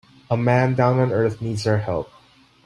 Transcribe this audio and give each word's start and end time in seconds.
A 0.31 0.35
man 0.35 0.73
down 0.73 0.97
on 0.97 1.11
earth 1.11 1.43
needs 1.43 1.67
our 1.67 1.77
help. 1.77 2.09